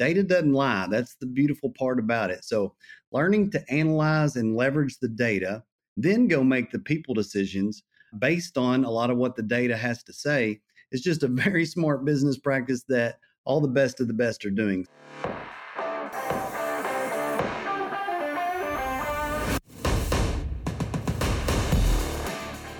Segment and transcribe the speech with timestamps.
[0.00, 0.86] data doesn't lie.
[0.90, 2.42] That's the beautiful part about it.
[2.42, 2.74] So,
[3.12, 5.62] learning to analyze and leverage the data,
[5.94, 7.82] then go make the people decisions
[8.18, 10.58] based on a lot of what the data has to say
[10.90, 14.50] is just a very smart business practice that all the best of the best are
[14.50, 14.86] doing.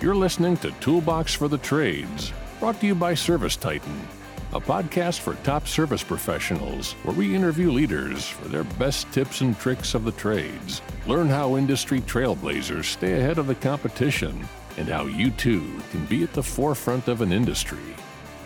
[0.01, 4.20] You're listening to Toolbox for the Trades, brought to you by ServiceTitan,
[4.53, 9.57] a podcast for top service professionals where we interview leaders for their best tips and
[9.59, 10.83] tricks of the trades.
[11.07, 14.45] Learn how industry trailblazers stay ahead of the competition
[14.77, 17.79] and how you too can be at the forefront of an industry.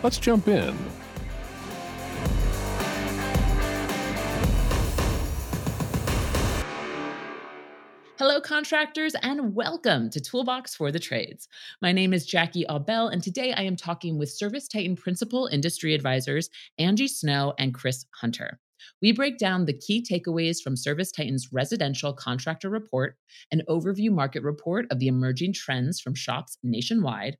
[0.03, 0.77] Let's jump in.
[8.27, 11.47] Hello, contractors, and welcome to Toolbox for the Trades.
[11.79, 16.49] My name is Jackie Aubel, and today I am talking with ServiceTitan Principal Industry Advisors
[16.79, 18.59] Angie Snow and Chris Hunter.
[18.99, 23.15] We break down the key takeaways from ServiceTitan's residential contractor report,
[23.51, 27.37] an overview market report of the emerging trends from shops nationwide.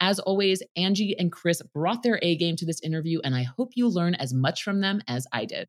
[0.00, 3.72] As always, Angie and Chris brought their A game to this interview, and I hope
[3.74, 5.68] you learn as much from them as I did.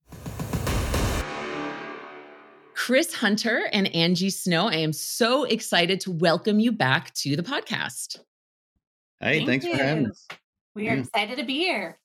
[2.85, 7.41] Chris Hunter and Angie Snow, I am so excited to welcome you back to the
[7.41, 8.19] podcast.
[9.21, 9.77] Hey, Thank thanks you.
[9.77, 10.27] for having us.
[10.75, 10.99] We are yeah.
[11.03, 11.97] excited to be here.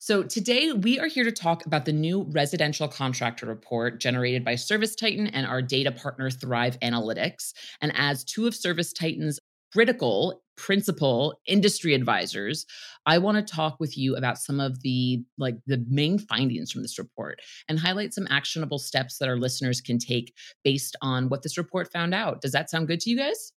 [0.00, 4.54] So, today we are here to talk about the new residential contractor report generated by
[4.54, 7.52] ServiceTitan and our data partner Thrive Analytics.
[7.80, 9.38] And as two of ServiceTitan's
[9.72, 12.66] critical principal industry advisors
[13.06, 16.82] i want to talk with you about some of the like the main findings from
[16.82, 21.42] this report and highlight some actionable steps that our listeners can take based on what
[21.42, 22.40] this report found out.
[22.40, 23.52] Does that sound good to you guys?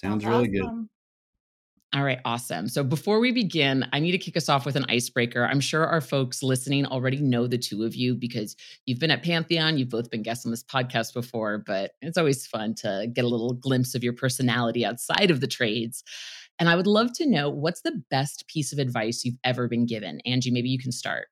[0.00, 0.88] Sounds really good
[1.92, 2.68] all right, awesome.
[2.68, 5.44] So before we begin, I need to kick us off with an icebreaker.
[5.44, 8.54] I'm sure our folks listening already know the two of you because
[8.86, 12.46] you've been at Pantheon, you've both been guests on this podcast before, but it's always
[12.46, 16.04] fun to get a little glimpse of your personality outside of the trades.
[16.60, 19.86] And I would love to know what's the best piece of advice you've ever been
[19.86, 20.20] given?
[20.24, 21.26] Angie, maybe you can start.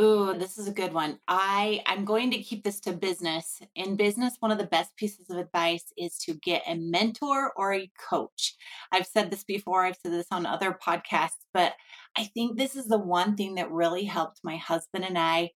[0.00, 1.18] Oh, this is a good one.
[1.26, 3.60] I I'm going to keep this to business.
[3.74, 7.74] In business, one of the best pieces of advice is to get a mentor or
[7.74, 8.54] a coach.
[8.92, 11.72] I've said this before, I've said this on other podcasts, but
[12.16, 15.50] I think this is the one thing that really helped my husband and I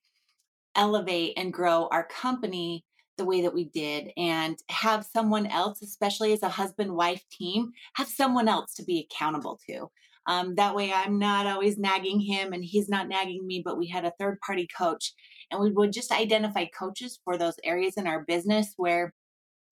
[0.76, 2.84] elevate and grow our company
[3.18, 7.72] the way that we did and have someone else, especially as a husband wife team,
[7.94, 9.92] have someone else to be accountable to.
[10.28, 13.88] Um, that way, I'm not always nagging him and he's not nagging me, but we
[13.88, 15.14] had a third party coach.
[15.50, 19.14] And we would just identify coaches for those areas in our business where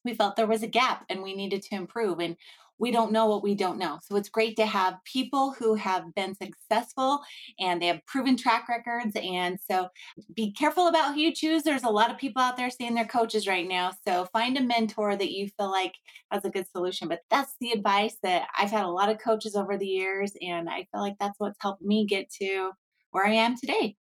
[0.03, 2.19] we felt there was a gap and we needed to improve.
[2.19, 2.35] And
[2.79, 4.00] we don't know what we don't know.
[4.01, 7.22] So it's great to have people who have been successful
[7.59, 9.16] and they have proven track records.
[9.16, 9.90] And so
[10.34, 11.63] be careful about who you choose.
[11.63, 13.91] There's a lot of people out there saying they're coaches right now.
[14.07, 15.94] So find a mentor that you feel like
[16.31, 17.07] has a good solution.
[17.07, 20.31] But that's the advice that I've had a lot of coaches over the years.
[20.41, 22.72] And I feel like that's what's helped me get to
[23.12, 23.95] where I am today.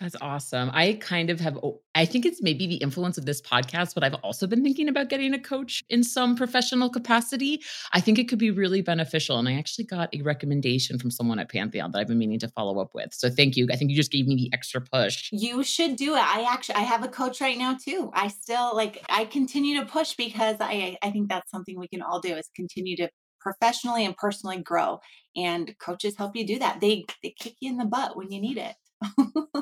[0.00, 0.70] That's awesome.
[0.72, 1.56] I kind of have,
[1.94, 5.08] I think it's maybe the influence of this podcast, but I've also been thinking about
[5.08, 7.62] getting a coach in some professional capacity.
[7.92, 9.38] I think it could be really beneficial.
[9.38, 12.48] And I actually got a recommendation from someone at Pantheon that I've been meaning to
[12.48, 13.14] follow up with.
[13.14, 13.68] So thank you.
[13.70, 15.28] I think you just gave me the extra push.
[15.30, 16.22] You should do it.
[16.22, 18.10] I actually, I have a coach right now too.
[18.14, 22.02] I still like, I continue to push because I, I think that's something we can
[22.02, 23.08] all do is continue to
[23.40, 24.98] professionally and personally grow.
[25.36, 26.80] And coaches help you do that.
[26.80, 28.74] They, they kick you in the butt when you need it.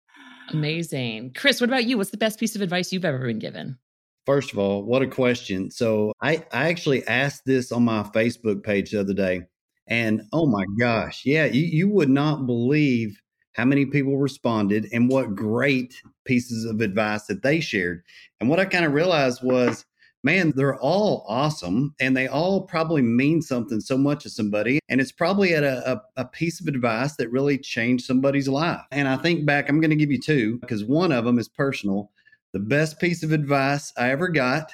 [0.52, 1.34] Amazing.
[1.36, 1.98] Chris, what about you?
[1.98, 3.78] What's the best piece of advice you've ever been given?
[4.26, 5.72] First of all, what a question.
[5.72, 9.42] So I, I actually asked this on my Facebook page the other day.
[9.88, 13.20] And oh my gosh, yeah, you, you would not believe
[13.54, 18.04] how many people responded and what great pieces of advice that they shared.
[18.40, 19.86] And what I kind of realized was
[20.24, 24.80] man, they're all awesome and they all probably mean something so much to somebody.
[24.90, 28.82] And it's probably at a, a, a, piece of advice that really changed somebody's life.
[28.92, 31.48] And I think back, I'm going to give you two because one of them is
[31.48, 32.12] personal.
[32.52, 34.74] The best piece of advice I ever got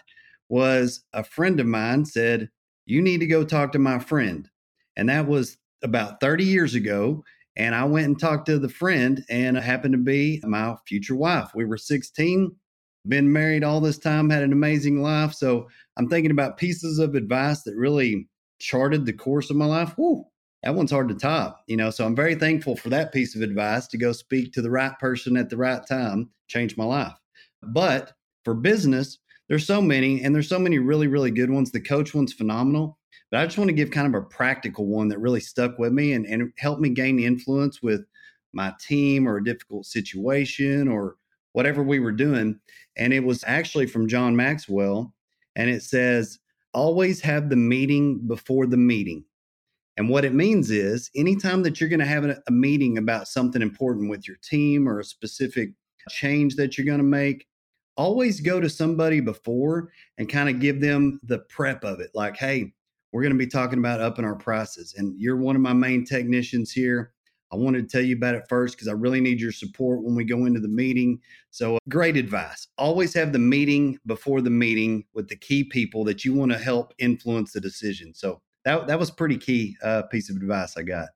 [0.49, 2.49] was a friend of mine said,
[2.85, 4.49] You need to go talk to my friend.
[4.95, 7.23] And that was about 30 years ago.
[7.57, 11.15] And I went and talked to the friend, and it happened to be my future
[11.15, 11.51] wife.
[11.55, 12.53] We were 16
[13.07, 15.33] been married all this time, had an amazing life.
[15.33, 15.67] So
[15.97, 18.27] I'm thinking about pieces of advice that really
[18.59, 19.97] charted the course of my life.
[19.97, 20.25] Whoo,
[20.63, 21.89] that one's hard to top, you know.
[21.89, 24.97] So I'm very thankful for that piece of advice to go speak to the right
[24.99, 27.13] person at the right time, change my life.
[27.61, 28.13] But
[28.43, 31.71] for business, there's so many, and there's so many really, really good ones.
[31.71, 32.97] The coach one's phenomenal.
[33.31, 35.91] But I just want to give kind of a practical one that really stuck with
[35.91, 38.05] me and, and helped me gain influence with
[38.53, 41.17] my team or a difficult situation or
[41.55, 42.59] whatever we were doing.
[42.97, 45.13] And it was actually from John Maxwell.
[45.55, 46.37] And it says,
[46.73, 49.23] always have the meeting before the meeting.
[49.95, 53.61] And what it means is anytime that you're going to have a, meeting about something
[53.61, 55.69] important with your team or a specific
[56.09, 57.47] change that you're going to make,
[57.95, 62.11] always go to somebody before and kind of give them the prep of it.
[62.13, 62.73] Like, hey,
[63.13, 64.95] we're going to be talking about upping our prices.
[64.97, 67.13] And you're one of my main technicians here.
[67.51, 70.15] I wanted to tell you about it first because I really need your support when
[70.15, 71.19] we go into the meeting.
[71.51, 72.67] So, great advice.
[72.77, 76.57] Always have the meeting before the meeting with the key people that you want to
[76.57, 78.13] help influence the decision.
[78.13, 81.09] So, that, that was pretty key uh, piece of advice I got.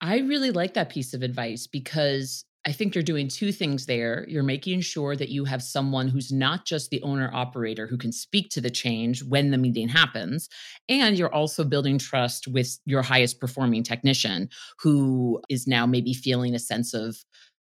[0.00, 4.26] I really like that piece of advice because I think you're doing two things there.
[4.28, 8.12] You're making sure that you have someone who's not just the owner operator who can
[8.12, 10.50] speak to the change when the meeting happens.
[10.86, 14.50] And you're also building trust with your highest performing technician
[14.80, 17.16] who is now maybe feeling a sense of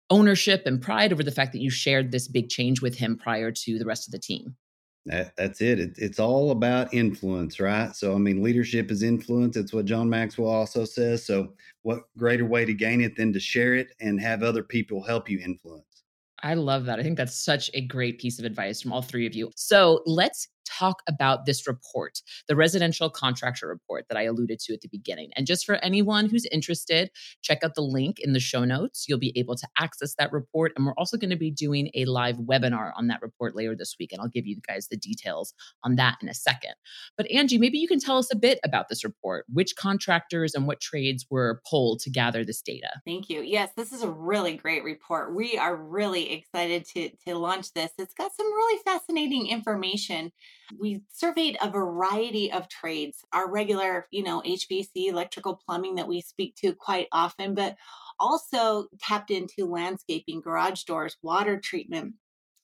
[0.08, 3.52] ownership and pride over the fact that you shared this big change with him prior
[3.52, 4.56] to the rest of the team.
[5.06, 5.78] That, that's it.
[5.78, 5.94] it.
[5.98, 7.94] It's all about influence, right?
[7.94, 9.56] So, I mean, leadership is influence.
[9.56, 11.24] It's what John Maxwell also says.
[11.24, 15.02] So, what greater way to gain it than to share it and have other people
[15.02, 16.02] help you influence?
[16.42, 16.98] I love that.
[16.98, 19.50] I think that's such a great piece of advice from all three of you.
[19.54, 24.80] So let's talk about this report, the residential contractor report that I alluded to at
[24.80, 25.30] the beginning.
[25.36, 27.10] And just for anyone who's interested,
[27.42, 29.06] check out the link in the show notes.
[29.08, 30.72] You'll be able to access that report.
[30.76, 33.96] And we're also going to be doing a live webinar on that report later this
[33.98, 34.12] week.
[34.12, 35.54] And I'll give you guys the details
[35.84, 36.74] on that in a second.
[37.16, 39.44] But Angie, maybe you can tell us a bit about this report.
[39.52, 42.88] Which contractors and what trades were polled to gather this data?
[43.06, 43.42] Thank you.
[43.42, 45.34] Yes, this is a really great report.
[45.34, 47.92] We are really excited to, to launch this.
[47.98, 50.32] It's got some really fascinating information.
[50.78, 56.20] We surveyed a variety of trades, our regular, you know, HVAC, electrical plumbing that we
[56.20, 57.76] speak to quite often, but
[58.18, 62.14] also tapped into landscaping, garage doors, water treatment,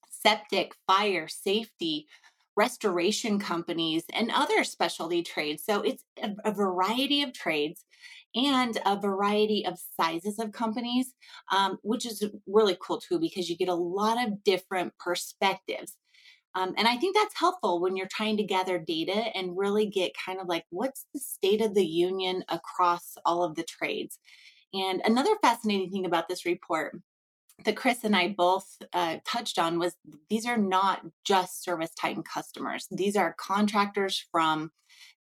[0.08, 2.06] septic, fire, safety,
[2.56, 5.64] restoration companies, and other specialty trades.
[5.64, 7.84] So it's a, a variety of trades
[8.34, 11.14] and a variety of sizes of companies,
[11.50, 15.96] um, which is really cool too, because you get a lot of different perspectives.
[16.54, 20.12] Um, and I think that's helpful when you're trying to gather data and really get
[20.14, 24.18] kind of like what's the state of the union across all of the trades.
[24.74, 27.00] And another fascinating thing about this report
[27.64, 29.94] that Chris and I both uh, touched on was
[30.28, 32.86] these are not just ServiceTitan customers.
[32.90, 34.72] These are contractors from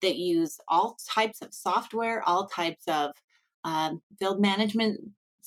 [0.03, 3.13] that use all types of software, all types of
[3.65, 5.01] um, field management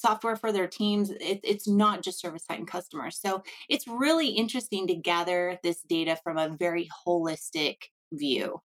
[0.04, 1.10] software for their teams.
[1.10, 3.18] It, it's not just ServiceTitan customers.
[3.20, 7.78] So it's really interesting to gather this data from a very holistic
[8.12, 8.62] view.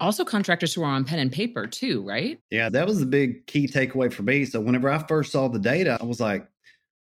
[0.00, 2.40] Also, contractors who are on pen and paper too, right?
[2.50, 4.44] Yeah, that was the big key takeaway for me.
[4.44, 6.48] So, whenever I first saw the data, I was like,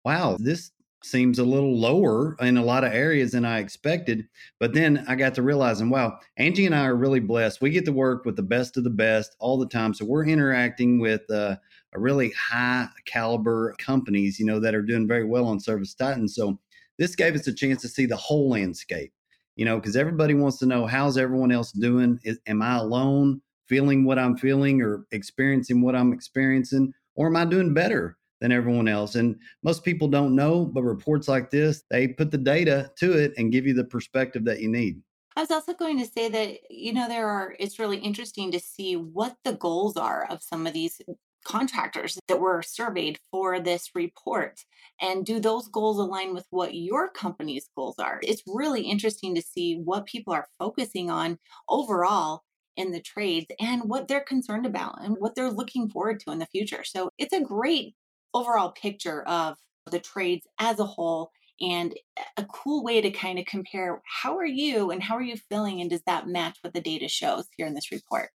[0.03, 0.71] wow, this
[1.03, 4.27] seems a little lower in a lot of areas than I expected.
[4.59, 7.61] But then I got to realizing, wow, Angie and I are really blessed.
[7.61, 9.93] We get to work with the best of the best all the time.
[9.93, 11.57] So we're interacting with uh, a
[11.97, 16.29] really high caliber companies, you know, that are doing very well on ServiceTitan.
[16.29, 16.59] So
[16.97, 19.11] this gave us a chance to see the whole landscape,
[19.55, 22.19] you know, because everybody wants to know how's everyone else doing?
[22.23, 26.93] Is, am I alone feeling what I'm feeling or experiencing what I'm experiencing?
[27.15, 28.17] Or am I doing better?
[28.41, 29.15] than everyone else.
[29.15, 33.33] And most people don't know, but reports like this, they put the data to it
[33.37, 35.01] and give you the perspective that you need.
[35.35, 38.59] I was also going to say that, you know, there are, it's really interesting to
[38.59, 41.01] see what the goals are of some of these
[41.45, 44.59] contractors that were surveyed for this report.
[45.01, 48.19] And do those goals align with what your company's goals are?
[48.23, 52.43] It's really interesting to see what people are focusing on overall
[52.75, 56.39] in the trades and what they're concerned about and what they're looking forward to in
[56.39, 56.83] the future.
[56.83, 57.95] So it's a great
[58.33, 59.57] overall picture of
[59.89, 61.31] the trades as a whole
[61.61, 61.93] and
[62.37, 65.81] a cool way to kind of compare how are you and how are you feeling
[65.81, 68.29] and does that match what the data shows here in this report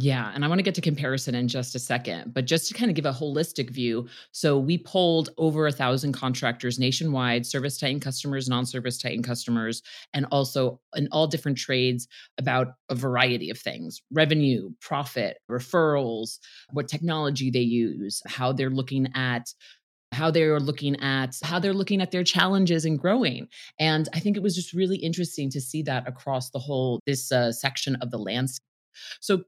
[0.00, 2.74] yeah, and I want to get to comparison in just a second, but just to
[2.74, 4.08] kind of give a holistic view.
[4.32, 9.82] So we polled over a thousand contractors nationwide, ServiceTitan customers, non-ServiceTitan customers,
[10.12, 12.08] and also in all different trades
[12.38, 16.40] about a variety of things: revenue, profit, referrals,
[16.72, 19.54] what technology they use, how they're looking at
[20.10, 23.48] how they're looking at how they're looking at their challenges and growing
[23.80, 27.32] and i think it was just really interesting to see that across the whole this
[27.32, 28.62] uh, section of the landscape
[29.20, 29.42] so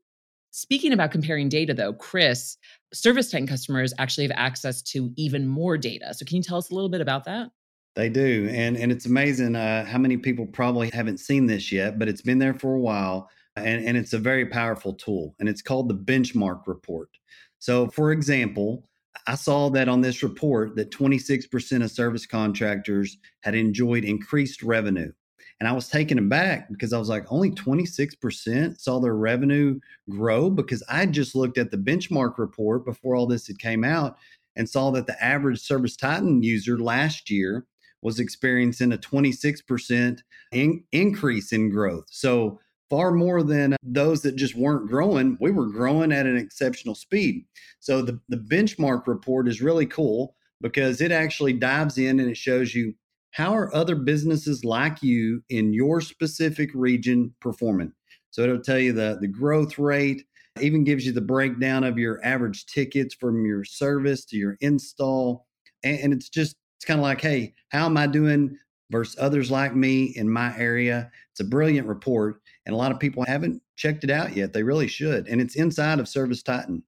[0.57, 2.57] Speaking about comparing data, though, Chris,
[2.95, 6.15] ServiceTitan customers actually have access to even more data.
[6.15, 7.51] So, can you tell us a little bit about that?
[7.95, 11.99] They do, and and it's amazing uh, how many people probably haven't seen this yet,
[11.99, 15.47] but it's been there for a while, and and it's a very powerful tool, and
[15.47, 17.11] it's called the benchmark report.
[17.59, 18.89] So, for example,
[19.27, 25.13] I saw that on this report that 26% of service contractors had enjoyed increased revenue.
[25.59, 30.51] And I was taken aback because I was like, only 26% saw their revenue grow
[30.51, 34.17] because I just looked at the benchmark report before all this had came out
[34.55, 37.67] and saw that the average ServiceTitan user last year
[38.03, 40.21] was experiencing a 26%
[40.53, 42.05] in- increase in growth.
[42.11, 45.37] So far more than those that just weren't growing.
[45.41, 47.45] We were growing at an exceptional speed.
[47.81, 52.37] So the, the benchmark report is really cool because it actually dives in and it
[52.37, 52.95] shows you
[53.37, 57.93] how are other businesses like you in your specific region performing.
[58.31, 60.23] So it'll tell you the, the growth rate,
[60.59, 65.47] even gives you the breakdown of your average tickets from your service to your install.
[65.85, 68.57] And, and it's just, it's kind of like, hey, how am I doing
[68.91, 71.11] versus others like me in my area?
[71.33, 74.55] It's a brilliant report and a lot of people haven't checked it out yet.
[74.55, 75.29] They really should.
[75.29, 76.81] And it's inside of ServiceTitan.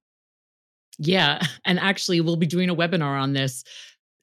[0.98, 1.42] Yeah.
[1.66, 3.62] And actually, we'll be doing a webinar on this,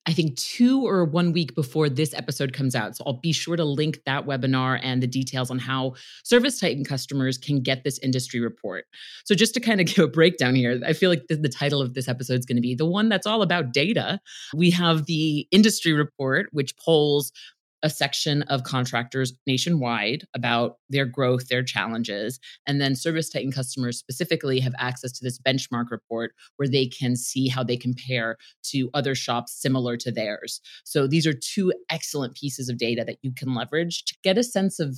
[0.07, 2.95] I think two or one week before this episode comes out.
[2.95, 7.37] So I'll be sure to link that webinar and the details on how ServiceTitan customers
[7.37, 8.85] can get this industry report.
[9.23, 11.81] So, just to kind of give a breakdown here, I feel like the, the title
[11.81, 14.19] of this episode is going to be the one that's all about data.
[14.53, 17.31] We have the industry report, which polls
[17.83, 22.39] a section of contractors nationwide about their growth, their challenges.
[22.65, 27.47] And then ServiceTitan customers specifically have access to this benchmark report where they can see
[27.47, 28.37] how they compare
[28.71, 30.61] to other shops similar to theirs.
[30.83, 34.43] So these are two excellent pieces of data that you can leverage to get a
[34.43, 34.97] sense of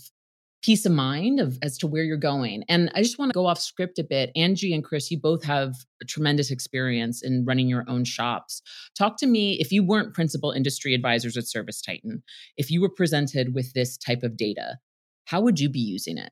[0.63, 2.63] peace of mind of as to where you're going.
[2.67, 4.31] And I just want to go off script a bit.
[4.35, 8.61] Angie and Chris, you both have a tremendous experience in running your own shops.
[8.97, 12.21] Talk to me if you weren't principal industry advisors at ServiceTitan,
[12.57, 14.77] if you were presented with this type of data,
[15.25, 16.31] how would you be using it?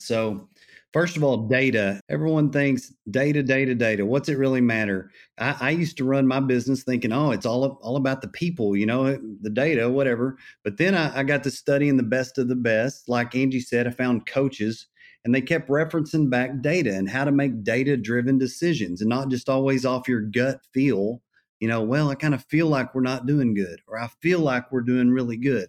[0.00, 0.48] So,
[0.92, 2.00] first of all, data.
[2.08, 4.04] Everyone thinks data, data, data.
[4.04, 5.10] What's it really matter?
[5.38, 8.76] I, I, used to run my business thinking, oh, it's all all about the people,
[8.76, 10.38] you know, the data, whatever.
[10.64, 13.08] But then I, I got to studying the best of the best.
[13.08, 14.86] Like Angie said, I found coaches
[15.24, 19.28] and they kept referencing back data and how to make data driven decisions and not
[19.28, 21.20] just always off your gut feel.
[21.60, 24.38] You know, well, I kind of feel like we're not doing good, or I feel
[24.38, 25.68] like we're doing really good.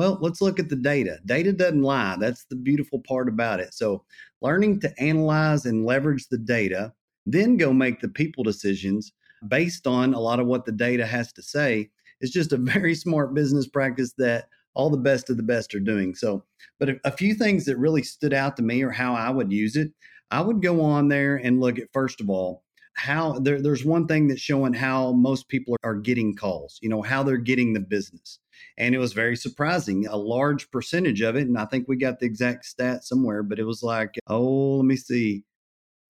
[0.00, 1.18] Well, let's look at the data.
[1.26, 2.16] Data doesn't lie.
[2.18, 3.74] That's the beautiful part about it.
[3.74, 4.02] So,
[4.40, 6.94] learning to analyze and leverage the data,
[7.26, 9.12] then go make the people decisions
[9.48, 11.90] based on a lot of what the data has to say
[12.22, 15.80] is just a very smart business practice that all the best of the best are
[15.80, 16.14] doing.
[16.14, 16.44] So,
[16.78, 19.76] but a, few things that really stood out to me or how I would use
[19.76, 19.92] it,
[20.30, 22.64] I would go on there and look at first of all,
[22.94, 27.02] how there, there's one thing that's showing how most people are getting calls, you know,
[27.02, 28.38] how they're getting the business.
[28.78, 30.06] And it was very surprising.
[30.06, 33.58] A large percentage of it, and I think we got the exact stat somewhere, but
[33.58, 35.44] it was like, oh, let me see.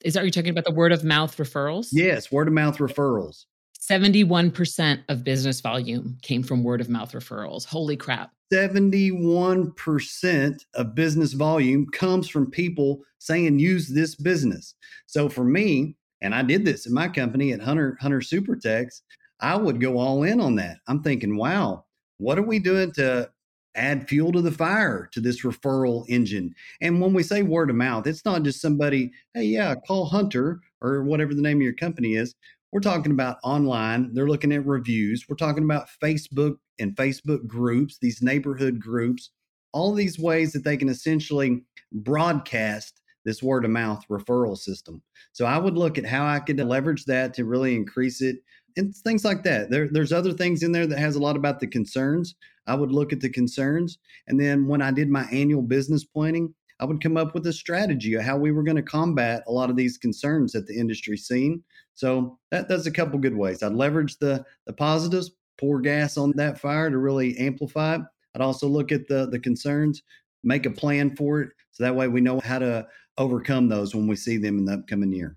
[0.04, 1.88] Is that are you talking about the word of mouth referrals?
[1.92, 3.44] Yes, word of mouth referrals.
[3.90, 7.64] 71% of business volume came from word of mouth referrals.
[7.64, 8.30] Holy crap.
[8.52, 14.74] 71% of business volume comes from people saying use this business.
[15.06, 19.02] So for me, and I did this in my company at Hunter Hunter Super Techs,
[19.40, 20.78] I would go all in on that.
[20.86, 21.84] I'm thinking, wow,
[22.20, 23.30] what are we doing to
[23.74, 26.54] add fuel to the fire to this referral engine?
[26.80, 30.60] And when we say word of mouth, it's not just somebody, hey, yeah, call Hunter
[30.82, 32.34] or whatever the name of your company is.
[32.72, 34.12] We're talking about online.
[34.12, 35.24] They're looking at reviews.
[35.28, 39.30] We're talking about Facebook and Facebook groups, these neighborhood groups,
[39.72, 41.62] all these ways that they can essentially
[41.92, 45.02] broadcast this word of mouth referral system.
[45.32, 48.36] So I would look at how I could leverage that to really increase it
[48.76, 49.70] and things like that.
[49.70, 52.34] There, there's other things in there that has a lot about the concerns.
[52.66, 53.98] I would look at the concerns.
[54.28, 57.52] And then when I did my annual business planning, I would come up with a
[57.52, 60.78] strategy of how we were going to combat a lot of these concerns that the
[60.78, 61.62] industry seen.
[61.94, 63.62] So that, that's a couple good ways.
[63.62, 68.00] I'd leverage the the positives, pour gas on that fire to really amplify it.
[68.34, 70.02] I'd also look at the the concerns,
[70.42, 72.86] make a plan for it, so that way we know how to
[73.18, 75.36] overcome those when we see them in the upcoming year.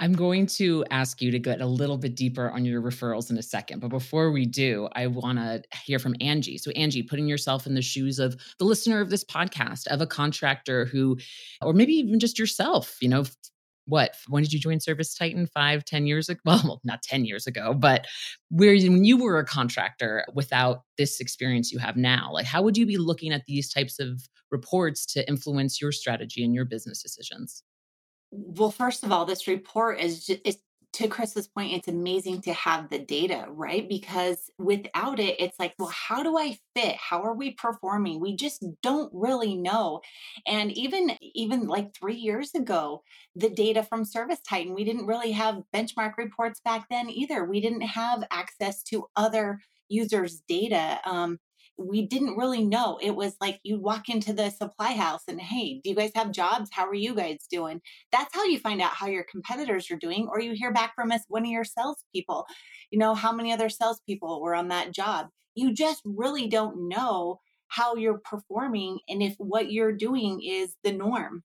[0.00, 3.38] I'm going to ask you to get a little bit deeper on your referrals in
[3.38, 3.80] a second.
[3.80, 6.58] But before we do, I want to hear from Angie.
[6.58, 10.06] So, Angie, putting yourself in the shoes of the listener of this podcast, of a
[10.06, 11.18] contractor who,
[11.62, 13.24] or maybe even just yourself, you know,
[13.88, 17.74] what when did you join ServiceTitan five ten years ago well not 10 years ago
[17.74, 18.06] but
[18.50, 22.76] where when you were a contractor without this experience you have now like how would
[22.76, 27.02] you be looking at these types of reports to influence your strategy and your business
[27.02, 27.62] decisions
[28.30, 30.58] well, first of all, this report is just, it's
[30.94, 33.88] to Chris's point, it's amazing to have the data, right?
[33.88, 36.96] Because without it, it's like, well, how do I fit?
[36.96, 38.20] How are we performing?
[38.20, 40.00] We just don't really know.
[40.46, 43.02] And even even like three years ago,
[43.36, 47.44] the data from ServiceTitan, we didn't really have benchmark reports back then either.
[47.44, 51.00] We didn't have access to other users' data.
[51.04, 51.38] Um,
[51.78, 52.98] we didn't really know.
[53.00, 56.32] It was like you'd walk into the supply house and, hey, do you guys have
[56.32, 56.70] jobs?
[56.72, 57.80] How are you guys doing?
[58.10, 61.12] That's how you find out how your competitors are doing, or you hear back from
[61.12, 62.46] us, one of your salespeople,
[62.90, 65.28] you know, how many other salespeople were on that job.
[65.54, 70.92] You just really don't know how you're performing and if what you're doing is the
[70.92, 71.44] norm.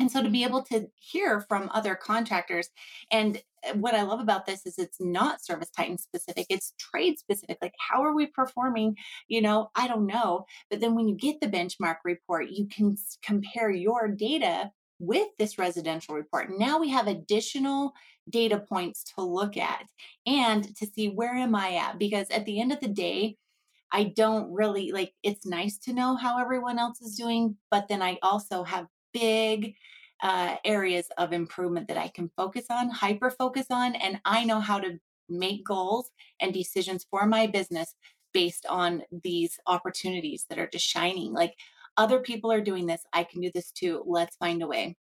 [0.00, 2.70] And so to be able to hear from other contractors,
[3.12, 7.58] and eh, what I love about this is it's not ServiceTitan specific, it's trade specific.
[7.60, 8.96] Like, how are we performing?
[9.28, 10.46] You know, I don't know.
[10.70, 15.58] But then when you get the benchmark report, you can compare your data with this
[15.58, 16.48] residential report.
[16.58, 17.92] Now we have additional
[18.28, 19.84] data points to look at
[20.26, 21.98] and to see where am I at?
[21.98, 23.36] Because at the end of the day,
[23.92, 28.02] I don't really like it's nice to know how everyone else is doing, but then
[28.02, 29.74] I also have big
[30.22, 34.60] uh, areas of improvement that I can focus on, hyper focus on, and I know
[34.60, 34.98] how to
[35.28, 37.94] make goals and decisions for my business
[38.32, 41.32] based on these opportunities that are just shining.
[41.32, 41.54] Like
[41.96, 44.02] other people are doing this, I can do this too.
[44.06, 44.96] Let's find a way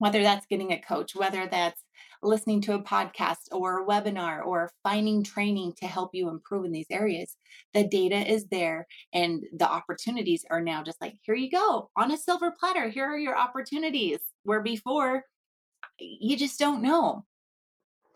[0.00, 1.84] whether that's getting a coach, whether that's
[2.22, 6.72] listening to a podcast or a webinar or finding training to help you improve in
[6.72, 7.36] these areas,
[7.74, 12.10] the data is there and the opportunities are now just like, here you go on
[12.10, 12.88] a silver platter.
[12.88, 14.18] Here are your opportunities.
[14.44, 15.24] Where before,
[15.98, 17.26] you just don't know.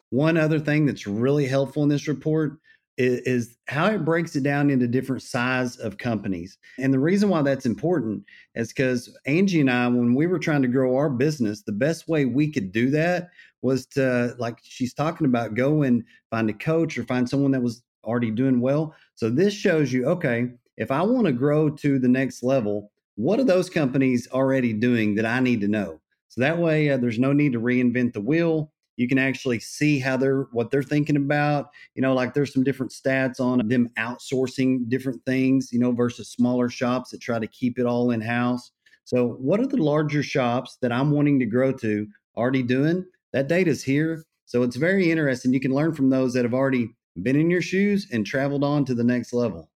[0.08, 2.56] One other thing that's really helpful in this report
[2.96, 6.58] is, is, how it breaks it down into different size of companies.
[6.78, 8.24] And the reason why that's important
[8.54, 12.08] is because Angie and I, when we were trying to grow our business, the best
[12.08, 13.30] way we could do that
[13.62, 17.62] was to, like she's talking about, go and find a coach or find someone that
[17.62, 18.94] was already doing well.
[19.14, 23.40] So this shows you, okay, if I want to grow to the next level, what
[23.40, 26.00] are those companies already doing that I need to know?
[26.28, 29.98] So that way, uh, there's no need to reinvent the wheel you can actually see
[29.98, 33.88] how they're what they're thinking about you know like there's some different stats on them
[33.98, 38.20] outsourcing different things you know versus smaller shops that try to keep it all in
[38.20, 38.72] house
[39.04, 43.04] so what are the larger shops that i'm wanting to grow to already doing?
[43.32, 45.52] That data's here so it's very interesting.
[45.52, 46.90] You can learn from those that have already
[47.22, 49.70] been in your shoes and traveled on to the next level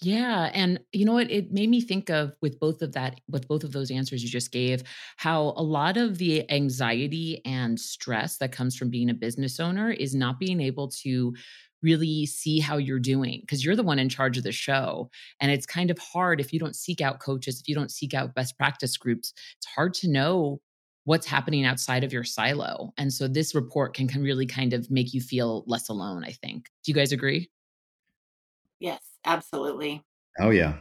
[0.00, 0.50] yeah.
[0.54, 1.30] And you know what?
[1.30, 4.28] It made me think of with both of that, with both of those answers you
[4.28, 4.84] just gave,
[5.16, 9.90] how a lot of the anxiety and stress that comes from being a business owner
[9.90, 11.34] is not being able to
[11.82, 15.10] really see how you're doing because you're the one in charge of the show.
[15.40, 18.14] And it's kind of hard if you don't seek out coaches, if you don't seek
[18.14, 20.60] out best practice groups, it's hard to know
[21.04, 22.92] what's happening outside of your silo.
[22.98, 26.32] And so this report can, can really kind of make you feel less alone, I
[26.32, 26.66] think.
[26.84, 27.48] Do you guys agree?
[28.80, 30.04] Yes, absolutely.
[30.40, 30.78] Oh, yeah.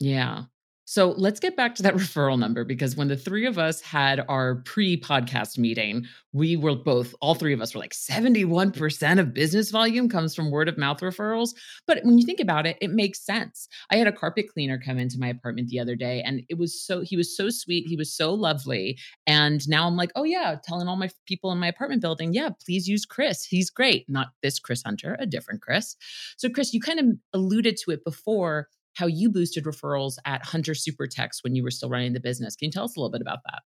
[0.00, 0.44] Yeah.
[0.90, 4.24] So let's get back to that referral number because when the three of us had
[4.26, 9.34] our pre podcast meeting, we were both, all three of us were like 71% of
[9.34, 11.50] business volume comes from word of mouth referrals.
[11.86, 13.68] But when you think about it, it makes sense.
[13.90, 16.80] I had a carpet cleaner come into my apartment the other day and it was
[16.80, 17.86] so, he was so sweet.
[17.86, 18.98] He was so lovely.
[19.26, 22.48] And now I'm like, oh yeah, telling all my people in my apartment building, yeah,
[22.64, 23.44] please use Chris.
[23.44, 24.08] He's great.
[24.08, 25.96] Not this Chris Hunter, a different Chris.
[26.38, 28.68] So, Chris, you kind of alluded to it before
[28.98, 32.56] how you boosted referrals at Hunter Super Techs when you were still running the business.
[32.56, 33.62] Can you tell us a little bit about that?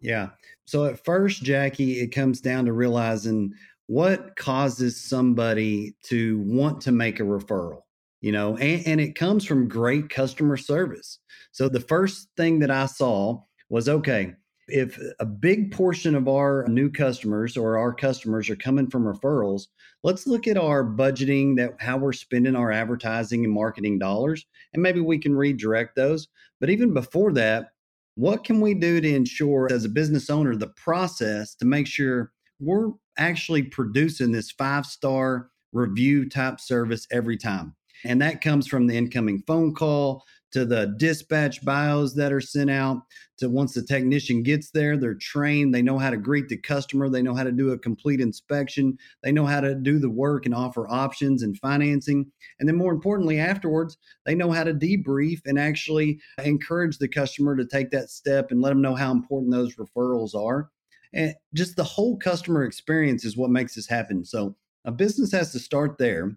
[0.00, 0.30] Yeah.
[0.64, 3.52] So at first, Jackie, it comes down to realizing
[3.86, 7.82] what causes somebody to want to make a referral,
[8.20, 11.20] you know, and, and it comes from great customer service.
[11.52, 14.34] So the first thing that I saw was okay,
[14.68, 19.66] if a big portion of our new customers or our customers are coming from referrals,
[20.04, 24.82] let's look at our budgeting that how we're spending our advertising and marketing dollars and
[24.82, 26.28] maybe we can redirect those.
[26.60, 27.70] But even before that,
[28.14, 32.30] what can we do to ensure as a business owner the process to make sure
[32.60, 37.74] we're actually producing this five-star review type service every time?
[38.04, 42.70] And that comes from the incoming phone call to the dispatch bios that are sent
[42.70, 43.02] out
[43.38, 47.08] to once the technician gets there they're trained they know how to greet the customer
[47.08, 50.46] they know how to do a complete inspection they know how to do the work
[50.46, 55.40] and offer options and financing and then more importantly afterwards they know how to debrief
[55.46, 59.52] and actually encourage the customer to take that step and let them know how important
[59.52, 60.70] those referrals are.
[61.12, 64.24] And just the whole customer experience is what makes this happen.
[64.24, 66.36] So a business has to start there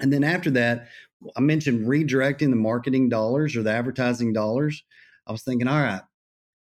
[0.00, 0.88] and then after that,
[1.36, 4.82] I mentioned redirecting the marketing dollars or the advertising dollars.
[5.26, 6.02] I was thinking, all right,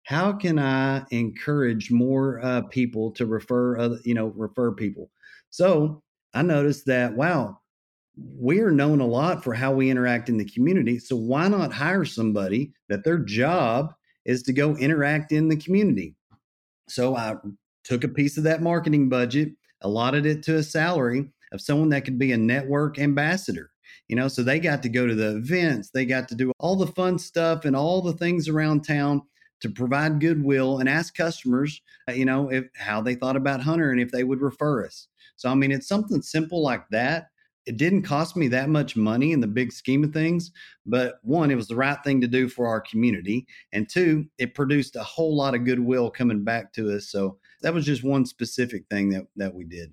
[0.04, 5.10] how can I encourage more uh, people to refer other, you know, refer people?
[5.50, 6.02] So
[6.34, 7.60] I noticed that, wow,
[8.15, 11.00] we are known a lot for how we interact in the community.
[11.00, 13.94] So why not hire somebody that their job
[14.26, 16.15] is to go interact in the community?
[16.88, 17.36] So I
[17.84, 19.50] took a piece of that marketing budget,
[19.82, 23.72] allotted it to a salary of someone that could be a network ambassador.
[24.08, 26.76] You know, so they got to go to the events, they got to do all
[26.76, 29.24] the fun stuff and all the things around town
[29.62, 33.91] to provide goodwill and ask customers, uh, you know, if how they thought about Hunter
[33.91, 35.08] and if they would refer us.
[35.38, 37.30] So I mean, it's something simple like that.
[37.65, 40.52] It didn't cost me that much money in the big scheme of things,
[40.86, 44.54] but one, it was the right thing to do for our community, and two, it
[44.54, 47.10] produced a whole lot of goodwill coming back to us.
[47.10, 49.91] So that was just one specific thing that that we did.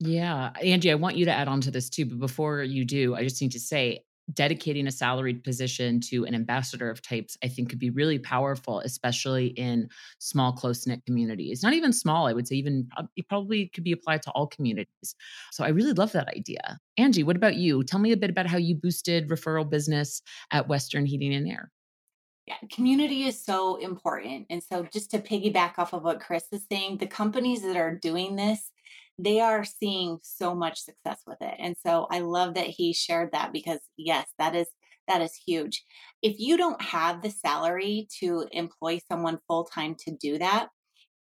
[0.00, 0.50] Yeah.
[0.62, 2.06] Angie, I want you to add on to this too.
[2.06, 6.34] But before you do, I just need to say dedicating a salaried position to an
[6.34, 11.62] ambassador of types, I think could be really powerful, especially in small, close knit communities.
[11.62, 14.46] Not even small, I would say, even uh, it probably could be applied to all
[14.46, 15.14] communities.
[15.52, 16.78] So I really love that idea.
[16.98, 17.82] Angie, what about you?
[17.82, 21.72] Tell me a bit about how you boosted referral business at Western Heating and Air.
[22.46, 24.46] Yeah, community is so important.
[24.48, 27.94] And so, just to piggyback off of what Chris is saying, the companies that are
[27.94, 28.70] doing this,
[29.18, 31.54] they are seeing so much success with it.
[31.58, 34.68] And so I love that he shared that because yes, that is
[35.08, 35.84] that is huge.
[36.22, 40.68] If you don't have the salary to employ someone full time to do that,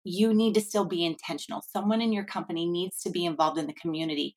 [0.03, 1.63] you need to still be intentional.
[1.67, 4.35] Someone in your company needs to be involved in the community.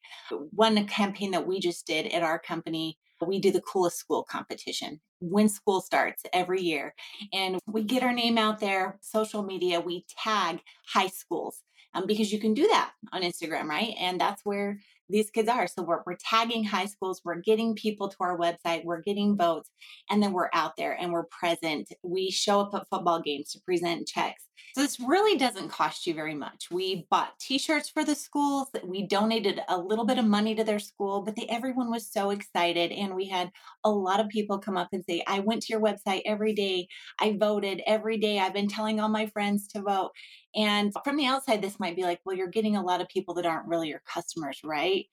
[0.52, 5.00] One campaign that we just did at our company, we do the coolest school competition
[5.20, 6.94] when school starts every year.
[7.32, 10.60] And we get our name out there, social media, we tag
[10.92, 11.62] high schools
[11.94, 13.94] um, because you can do that on Instagram, right?
[13.98, 15.66] And that's where these kids are.
[15.66, 19.70] So we're, we're tagging high schools, we're getting people to our website, we're getting votes,
[20.08, 21.92] and then we're out there and we're present.
[22.02, 24.44] We show up at football games to present checks.
[24.74, 26.68] So this really doesn't cost you very much.
[26.70, 28.68] We bought t-shirts for the schools.
[28.84, 32.30] We donated a little bit of money to their school, but they, everyone was so
[32.30, 32.92] excited.
[32.92, 33.50] And we had
[33.84, 36.86] a lot of people come up and say, I went to your website every day.
[37.18, 38.38] I voted every day.
[38.38, 40.10] I've been telling all my friends to vote.
[40.54, 43.34] And from the outside, this might be like, well, you're getting a lot of people
[43.34, 45.06] that aren't really your customers, right?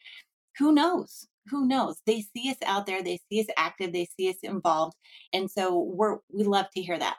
[0.57, 1.27] Who knows?
[1.49, 2.01] Who knows?
[2.05, 4.95] They see us out there, they see us active, they see us involved.
[5.33, 7.17] And so we're we love to hear that.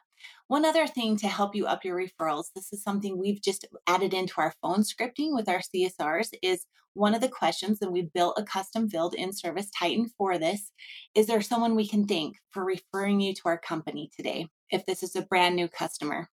[0.48, 4.12] One other thing to help you up your referrals, this is something we've just added
[4.12, 8.38] into our phone scripting with our CSRs, is one of the questions, and we built
[8.38, 10.72] a custom field in ServiceTitan for this.
[11.14, 15.02] Is there someone we can thank for referring you to our company today if this
[15.02, 16.28] is a brand new customer?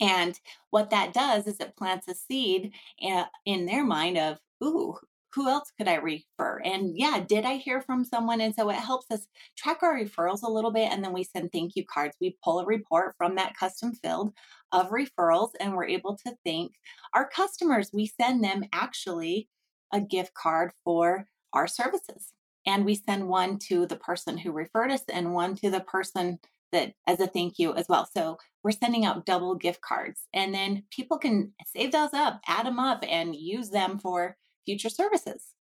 [0.00, 0.38] And
[0.70, 4.96] what that does is it plants a seed eh, in their mind of, ooh,
[5.36, 6.62] who else could I refer?
[6.64, 8.40] And yeah, did I hear from someone?
[8.40, 10.90] And so it helps us track our referrals a little bit.
[10.90, 12.16] And then we send thank you cards.
[12.20, 14.32] We pull a report from that custom field
[14.72, 16.72] of referrals and we're able to thank
[17.12, 17.90] our customers.
[17.92, 19.48] We send them actually
[19.92, 22.32] a gift card for our services.
[22.66, 26.38] And we send one to the person who referred us and one to the person
[26.76, 28.08] that as a thank you as well.
[28.12, 32.66] So we're sending out double gift cards and then people can save those up, add
[32.66, 35.54] them up and use them for future services.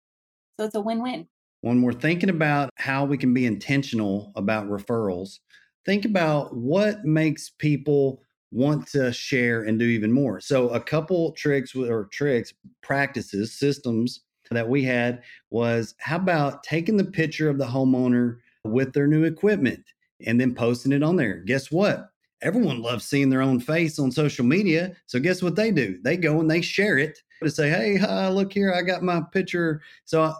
[0.58, 1.28] So it's a win-win.
[1.60, 5.38] When we're thinking about how we can be intentional about referrals,
[5.84, 10.40] think about what makes people want to share and do even more.
[10.40, 14.20] So a couple tricks or tricks, practices, systems
[14.50, 19.24] that we had was how about taking the picture of the homeowner with their new
[19.24, 19.82] equipment
[20.26, 21.38] and then posting it on there.
[21.38, 22.10] Guess what?
[22.42, 24.94] Everyone loves seeing their own face on social media.
[25.06, 25.98] So guess what they do?
[26.02, 29.22] They go and they share it to say, "Hey, uh, look here, I got my
[29.32, 30.34] picture." So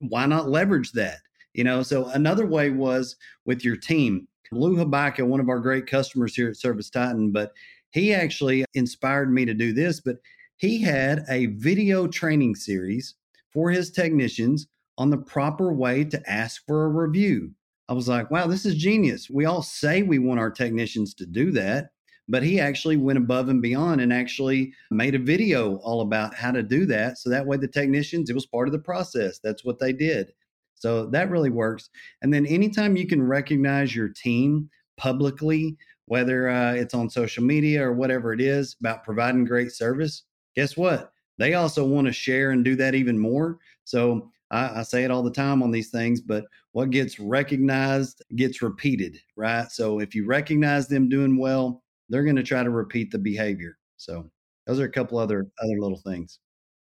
[0.00, 1.18] why not leverage that?
[1.54, 1.82] You know.
[1.82, 4.28] So another way was with your team.
[4.52, 7.52] Lou Habaka, one of our great customers here at ServiceTitan, but
[7.90, 10.00] he actually inspired me to do this.
[10.00, 10.16] But
[10.56, 13.14] he had a video training series
[13.52, 14.66] for his technicians
[14.98, 17.52] on the proper way to ask for a review.
[17.88, 19.30] I was like, wow, this is genius.
[19.30, 21.90] We all say we want our technicians to do that,
[22.28, 26.50] but he actually went above and beyond and actually made a video all about how
[26.52, 27.18] to do that.
[27.18, 29.40] So that way, the technicians, it was part of the process.
[29.42, 30.32] That's what they did.
[30.74, 31.88] So that really works.
[32.22, 37.84] And then anytime you can recognize your team publicly, whether uh, it's on social media
[37.84, 40.24] or whatever it is about providing great service,
[40.54, 41.12] guess what?
[41.38, 43.58] They also want to share and do that even more.
[43.84, 48.22] So I, I, say it all the time on these things, but what gets recognized
[48.36, 49.70] gets repeated, right?
[49.70, 53.76] So if you recognize them doing well, they're going to try to repeat the behavior.
[53.96, 54.30] So
[54.66, 56.38] those are a couple other other little things.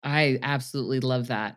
[0.03, 1.57] I absolutely love that.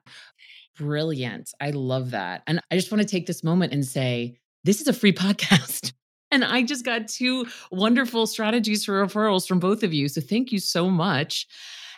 [0.77, 1.51] Brilliant.
[1.61, 2.41] I love that.
[2.47, 5.93] And I just want to take this moment and say this is a free podcast.
[6.31, 10.07] And I just got two wonderful strategies for referrals from both of you.
[10.07, 11.47] So thank you so much.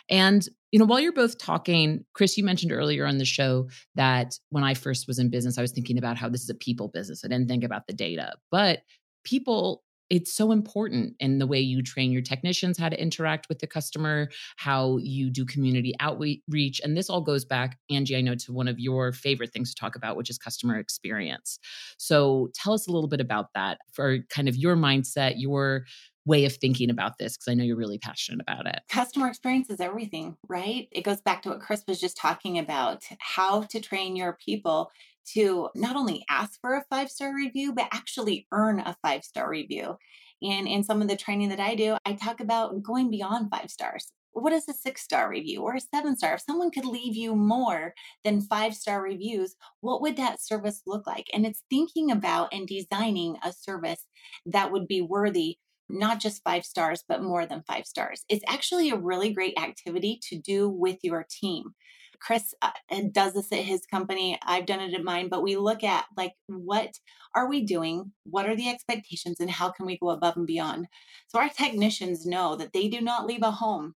[0.08, 4.38] And you know, while you're both talking, Chris, you mentioned earlier on the show that
[4.50, 6.88] when I first was in business, I was thinking about how this is a people
[6.88, 7.24] business.
[7.24, 8.80] I didn't think about the data, but
[9.24, 13.58] people it's so important in the way you train your technicians how to interact with
[13.58, 16.80] the customer, how you do community outreach.
[16.82, 19.80] And this all goes back, Angie, I know, to one of your favorite things to
[19.80, 21.58] talk about, which is customer experience.
[21.98, 25.86] So tell us a little bit about that for kind of your mindset, your
[26.26, 28.80] way of thinking about this because I know you're really passionate about it.
[28.88, 30.88] Customer experience is everything, right?
[30.90, 34.90] It goes back to what Chris was just talking about how to train your people
[35.34, 39.48] to not only ask for a five star review, but actually earn a five star
[39.48, 39.96] review.
[40.42, 43.70] And in some of the training that I do, I talk about going beyond five
[43.70, 44.12] stars.
[44.32, 46.34] What is a six star review or a seven star?
[46.34, 51.06] If someone could leave you more than five star reviews, what would that service look
[51.06, 51.26] like?
[51.32, 54.04] And it's thinking about and designing a service
[54.44, 55.56] that would be worthy
[55.88, 58.24] not just five stars, but more than five stars.
[58.28, 61.74] It's actually a really great activity to do with your team.
[62.20, 62.70] Chris uh,
[63.12, 64.38] does this at his company.
[64.42, 66.98] I've done it at mine, but we look at like, what
[67.34, 68.12] are we doing?
[68.24, 70.86] What are the expectations and how can we go above and beyond?
[71.28, 73.94] So our technicians know that they do not leave a home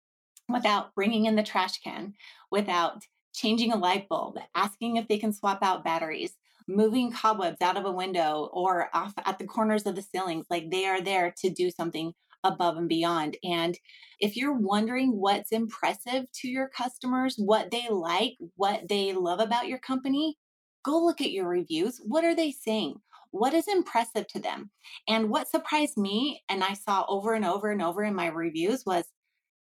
[0.48, 2.14] without bringing in the trash can,
[2.50, 3.04] without
[3.34, 6.32] changing a light bulb, asking if they can swap out batteries,
[6.66, 10.46] moving cobwebs out of a window or off at the corners of the ceilings.
[10.50, 12.12] Like they are there to do something
[12.44, 13.36] above and beyond.
[13.44, 13.78] And
[14.18, 19.68] if you're wondering what's impressive to your customers, what they like, what they love about
[19.68, 20.36] your company,
[20.84, 22.00] go look at your reviews.
[22.04, 22.94] What are they saying?
[23.32, 24.70] What is impressive to them?
[25.08, 28.84] And what surprised me, and I saw over and over and over in my reviews,
[28.84, 29.04] was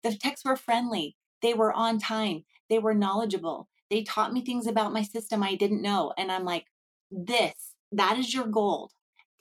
[0.04, 4.68] the techs were friendly, they were on time, they were knowledgeable, they taught me things
[4.68, 6.14] about my system I didn't know.
[6.18, 6.66] And I'm like,
[7.12, 8.92] this, that is your gold.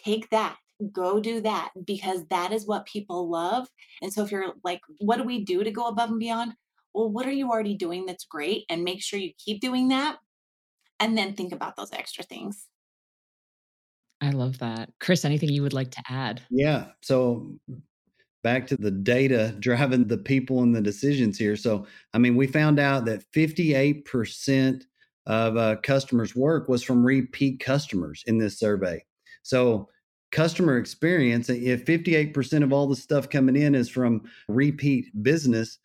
[0.04, 0.56] Take that
[0.92, 3.68] go do that because that is what people love.
[4.02, 6.52] And so if you're like, what do we do to go above and beyond?
[6.94, 8.64] Well, what are you already doing that's great?
[8.70, 10.18] And make sure you keep doing that.
[10.98, 12.66] And then think about those extra things.
[14.20, 14.90] I love that.
[14.98, 16.40] Chris, anything you would like to add?
[16.50, 16.86] Yeah.
[17.02, 17.58] So
[18.42, 21.56] back to the data driving the people and the decisions here.
[21.56, 24.84] So, I mean, we found out that 58%
[25.26, 29.04] of uh, customers' work was from repeat customers in this survey.
[29.42, 29.88] So,
[30.36, 35.78] customer experience, if 58% of all the stuff coming in is from repeat business,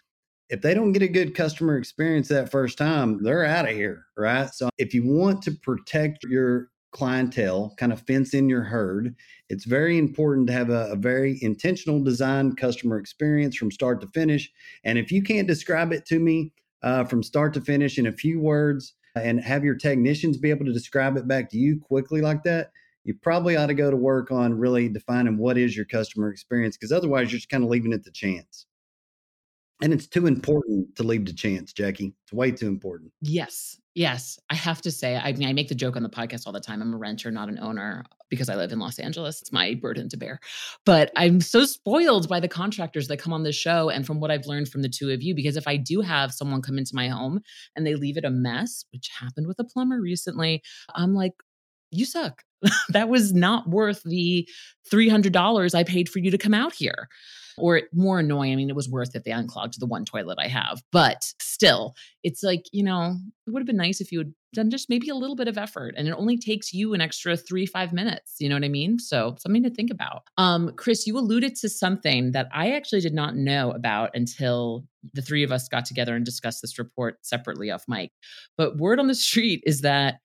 [0.49, 4.07] if they don't get a good customer experience that first time, they're out of here,
[4.17, 4.49] right?
[4.53, 9.15] So if you want to protect your clientele, kind of fence in your herd,
[9.47, 14.07] it's very important to have a, a very intentional design customer experience from start to
[14.07, 14.51] finish.
[14.83, 16.51] And if you can't describe it to me
[16.83, 20.65] uh, from start to finish in a few words, and have your technicians be able
[20.65, 22.71] to describe it back to you quickly like that,
[23.03, 26.77] you probably ought to go to work on really defining what is your customer experience
[26.77, 28.65] because otherwise you're just kind of leaving it to chance.
[29.83, 32.13] And it's too important to leave to chance, Jackie.
[32.23, 33.11] It's way too important.
[33.19, 33.77] Yes.
[33.95, 34.37] Yes.
[34.51, 36.59] I have to say, I mean, I make the joke on the podcast all the
[36.59, 36.83] time.
[36.83, 39.41] I'm a renter, not an owner, because I live in Los Angeles.
[39.41, 40.39] It's my burden to bear.
[40.85, 44.29] But I'm so spoiled by the contractors that come on this show and from what
[44.29, 45.33] I've learned from the two of you.
[45.33, 47.41] Because if I do have someone come into my home
[47.75, 50.61] and they leave it a mess, which happened with a plumber recently,
[50.93, 51.33] I'm like,
[51.89, 52.43] you suck.
[52.89, 54.47] that was not worth the
[54.91, 57.07] $300 I paid for you to come out here.
[57.57, 59.23] Or more annoying, I mean, it was worth it.
[59.25, 60.81] They unclogged the one toilet I have.
[60.91, 64.69] But still, it's like, you know, it would have been nice if you had done
[64.69, 67.65] just maybe a little bit of effort and it only takes you an extra three,
[67.65, 68.35] five minutes.
[68.39, 68.99] You know what I mean?
[68.99, 70.23] So something to think about.
[70.37, 75.21] Um, Chris, you alluded to something that I actually did not know about until the
[75.21, 78.11] three of us got together and discussed this report separately off mic.
[78.57, 80.19] But word on the street is that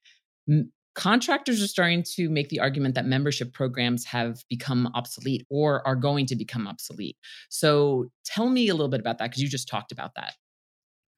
[0.96, 5.94] contractors are starting to make the argument that membership programs have become obsolete or are
[5.94, 7.16] going to become obsolete.
[7.50, 10.34] So tell me a little bit about that because you just talked about that.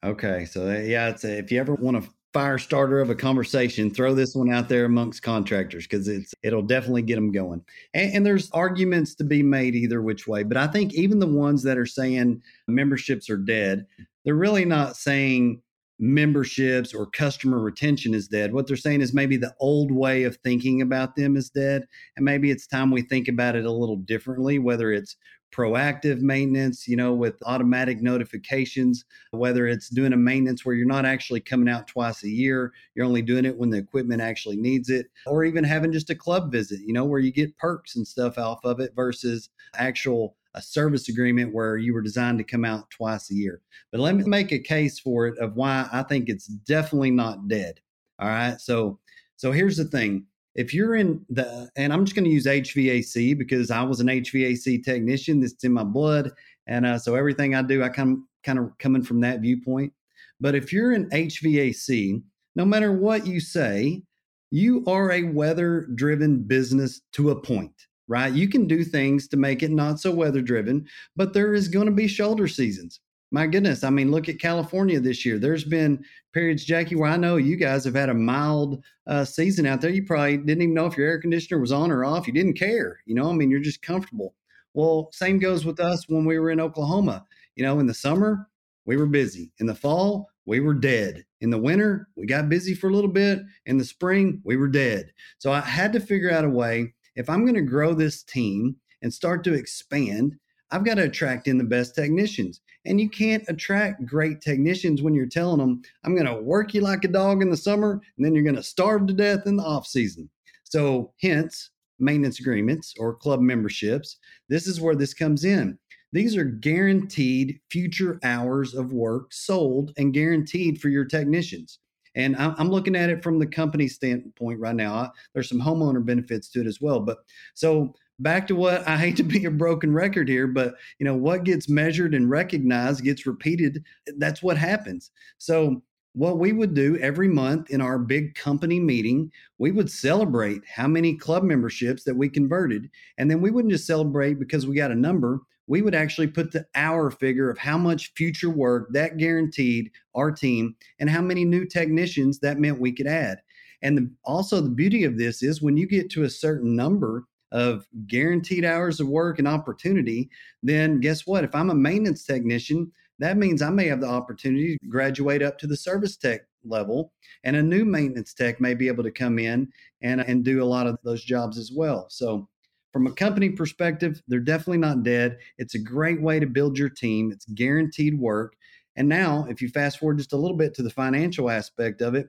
[0.05, 2.03] Okay, so uh, yeah, it's a, if you ever want a
[2.35, 6.63] fire starter of a conversation, throw this one out there amongst contractors because it's it'll
[6.63, 7.65] definitely get them going.
[7.95, 11.27] And, and there's arguments to be made either which way, but I think even the
[11.27, 13.87] ones that are saying memberships are dead,
[14.25, 15.63] they're really not saying
[15.99, 18.53] memberships or customer retention is dead.
[18.53, 21.87] What they're saying is maybe the old way of thinking about them is dead.
[22.17, 25.17] And maybe it's time we think about it a little differently, whether it's
[25.51, 31.07] proactive maintenance, you know, with automatic notifications, whether it's doing a maintenance where you're not
[31.07, 34.91] actually coming out twice a year, you're only doing it when the equipment actually needs
[34.91, 38.07] it, or even having just a club visit, you know, where you get perks and
[38.07, 42.65] stuff off of it versus actual a service agreement where you were designed to come
[42.65, 43.63] out twice a year.
[43.91, 47.49] But let me make a case for it of why I think it's definitely not
[47.49, 47.81] dead.
[48.19, 48.61] All right.
[48.61, 48.99] So
[49.37, 50.27] so here's the thing.
[50.59, 54.09] if you're in the, and I'm just going to use HVAC because I was an
[54.09, 55.41] HVAC technician.
[55.41, 56.33] This is in my blood,
[56.67, 59.93] and uh, so everything I do, I come kind of coming from that viewpoint.
[60.41, 62.21] But if you're in HVAC,
[62.57, 64.03] no matter what you say,
[64.51, 68.33] you are a weather driven business to a point, right?
[68.33, 71.87] You can do things to make it not so weather driven, but there is going
[71.87, 73.01] to be shoulder seasons.
[73.31, 75.39] My goodness, I mean, look at California this year.
[75.39, 79.67] There's been periods, Jackie, where I know you guys have had a mild uh, season
[79.67, 79.91] out there.
[79.91, 82.27] You probably didn't even know if your air conditioner was on or off.
[82.27, 83.29] You didn't care, you know.
[83.29, 84.35] I mean, you're just comfortable.
[84.73, 87.27] Well, same goes with us when we were in Oklahoma.
[87.55, 88.49] You know, in the summer,
[88.87, 89.53] we were busy.
[89.59, 91.27] In the fall, we were dead.
[91.43, 93.41] In the winter, we got busy for a little bit.
[93.67, 95.13] In the spring, we were dead.
[95.37, 98.77] So I had to figure out a way if I'm going to grow this team
[99.03, 100.37] and start to expand,
[100.71, 102.61] I've got to attract in the best technicians.
[102.87, 106.81] And you can't attract great technicians when you're telling them, I'm going to work you
[106.81, 109.57] like a dog in the summer, and then you're going to starve to death in
[109.57, 110.31] the off season.
[110.63, 114.19] So, hence, maintenance agreements or club memberships.
[114.49, 115.77] This is where this comes in.
[116.13, 121.81] These are guaranteed future hours of work sold and guaranteed for your technicians.
[122.19, 125.13] And I'm looking at it from the company standpoint right now.
[125.33, 126.99] There's some homeowner benefits to it as well.
[126.99, 127.19] But
[127.55, 131.15] so back to what I hate to be a broken record here, but you know
[131.15, 133.85] what gets measured and recognized gets repeated.
[134.17, 135.13] That's what happens.
[135.39, 135.81] So
[136.15, 140.89] what we would do every month in our big company meeting, we would celebrate how
[140.89, 142.91] many club memberships that we converted.
[143.19, 146.51] And then we wouldn't just celebrate because we got a number we would actually put
[146.51, 151.45] the hour figure of how much future work that guaranteed our team and how many
[151.45, 153.39] new technicians that meant we could add.
[153.83, 157.27] And the, also, the beauty of this is when you get to a certain number
[157.53, 160.29] of guaranteed hours of work and opportunity,
[160.63, 161.45] then guess what?
[161.45, 165.59] If I'm a maintenance technician, that means I may have the opportunity to graduate up
[165.59, 167.13] to the service tech level,
[167.45, 169.69] and a new maintenance tech may be able to come in
[170.03, 172.07] and, and do a lot of those jobs as well.
[172.11, 172.49] So,
[172.93, 175.39] from a company perspective, they're definitely not dead.
[175.59, 178.55] It's a great way to build your team, it's guaranteed work.
[178.97, 182.15] And now, if you fast forward just a little bit to the financial aspect of
[182.15, 182.29] it,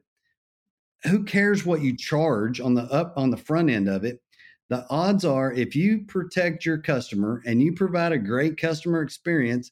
[1.03, 4.21] who cares what you charge on the up on the front end of it?
[4.69, 9.71] The odds are if you protect your customer and you provide a great customer experience,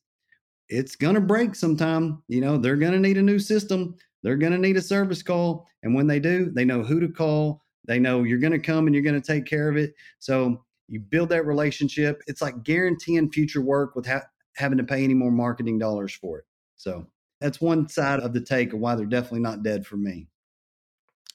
[0.69, 2.23] it's going to break sometime.
[2.27, 3.95] You know, they're going to need a new system.
[4.23, 5.67] They're going to need a service call.
[5.83, 7.61] And when they do, they know who to call.
[7.85, 9.93] They know you're going to come and you're going to take care of it.
[10.19, 12.21] So you build that relationship.
[12.27, 14.23] It's like guaranteeing future work without
[14.55, 16.45] having to pay any more marketing dollars for it.
[16.75, 17.05] So
[17.41, 20.27] that's one side of the take of why they're definitely not dead for me.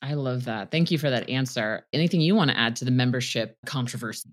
[0.01, 0.71] I love that.
[0.71, 1.87] Thank you for that answer.
[1.93, 4.31] Anything you want to add to the membership controversy?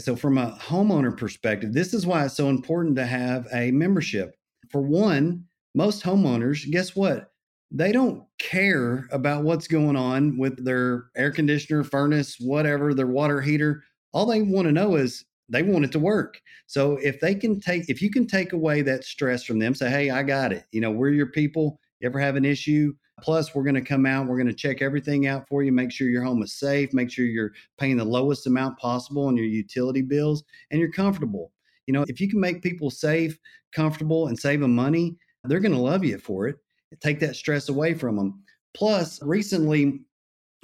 [0.00, 4.34] So, from a homeowner perspective, this is why it's so important to have a membership.
[4.70, 5.44] For one,
[5.76, 7.30] most homeowners, guess what?
[7.70, 13.40] They don't care about what's going on with their air conditioner, furnace, whatever, their water
[13.40, 16.40] heater all they want to know is they want it to work.
[16.66, 19.90] So if they can take, if you can take away that stress from them, say,
[19.90, 20.64] hey, I got it.
[20.72, 21.78] You know, we're your people.
[22.00, 22.92] You ever have an issue?
[23.20, 25.92] Plus, we're going to come out, we're going to check everything out for you, make
[25.92, 29.46] sure your home is safe, make sure you're paying the lowest amount possible on your
[29.46, 31.52] utility bills, and you're comfortable.
[31.86, 33.38] You know, if you can make people safe,
[33.72, 36.56] comfortable, and save them money, they're going to love you for it.
[37.00, 38.42] Take that stress away from them.
[38.74, 40.00] Plus, recently,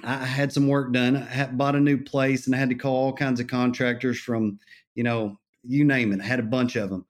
[0.03, 1.17] I had some work done.
[1.17, 4.19] I had bought a new place and I had to call all kinds of contractors
[4.19, 4.59] from,
[4.95, 6.21] you know, you name it.
[6.21, 7.05] I had a bunch of them.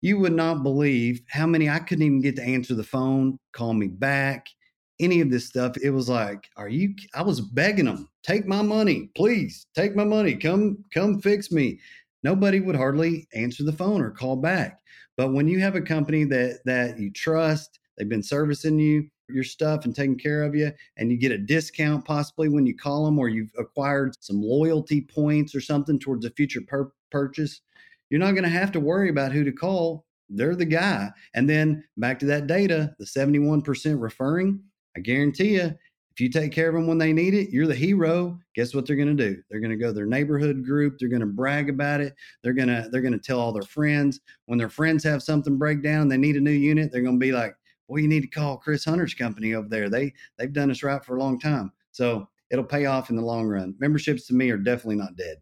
[0.00, 3.74] You would not believe how many I couldn't even get to answer the phone, call
[3.74, 4.46] me back,
[5.00, 5.76] any of this stuff.
[5.82, 10.04] It was like, are you I was begging them, take my money, please, take my
[10.04, 11.80] money, come come fix me.
[12.22, 14.80] Nobody would hardly answer the phone or call back.
[15.16, 19.44] But when you have a company that that you trust, they've been servicing you, your
[19.44, 23.04] stuff and taking care of you and you get a discount possibly when you call
[23.04, 27.60] them or you've acquired some loyalty points or something towards a future pur- purchase
[28.10, 30.06] you're not going to have to worry about who to call.
[30.30, 31.10] They're the guy.
[31.34, 34.60] And then back to that data the 71% referring
[34.96, 35.74] i guarantee you
[36.12, 38.38] if you take care of them when they need it you're the hero.
[38.54, 39.40] Guess what they're going to do?
[39.48, 42.52] They're going to go to their neighborhood group they're going to brag about it they're
[42.52, 44.20] going to they're going to tell all their friends.
[44.46, 47.24] When their friends have something break down they need a new unit they're going to
[47.24, 47.54] be like
[47.88, 49.88] well, you need to call Chris Hunter's company over there.
[49.88, 51.72] They they've done us right for a long time.
[51.90, 53.74] So it'll pay off in the long run.
[53.78, 55.38] Memberships to me are definitely not dead.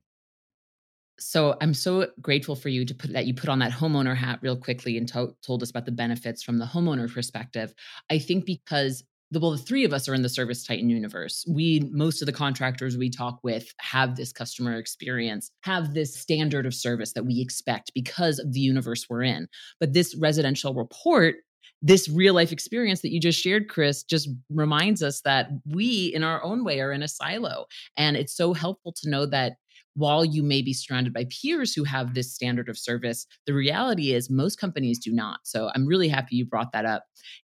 [1.19, 4.39] So I'm so grateful for you to put that you put on that homeowner hat
[4.43, 7.75] real quickly and to- told us about the benefits from the homeowner perspective.
[8.11, 11.45] I think because the well, the three of us are in the ServiceTitan universe.
[11.49, 16.65] We most of the contractors we talk with have this customer experience, have this standard
[16.65, 19.49] of service that we expect because of the universe we're in.
[19.81, 21.37] But this residential report
[21.83, 26.25] this real life experience that you just shared, Chris, just reminds us that we, in
[26.25, 27.67] our own way, are in a silo.
[27.97, 29.55] And it's so helpful to know that
[29.95, 34.13] while you may be surrounded by peers who have this standard of service, the reality
[34.13, 35.41] is most companies do not.
[35.45, 37.05] So I'm really happy you brought that up.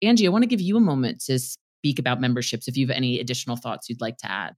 [0.02, 2.96] Angie, I want to give you a moment to speak about memberships if you have
[2.96, 4.54] any additional thoughts you'd like to add.